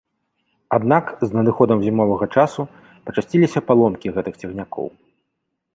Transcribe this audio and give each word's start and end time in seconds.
Аднак, 0.77 1.11
з 1.33 1.37
надыходам 1.39 1.77
зімовага 1.83 2.25
часу 2.39 2.61
пачасціліся 3.09 3.59
паломкі 3.69 4.07
гэтых 4.19 4.33
цягнікоў. 4.43 4.87